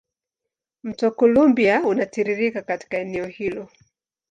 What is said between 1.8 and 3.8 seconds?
unatiririka katika eneo hilo.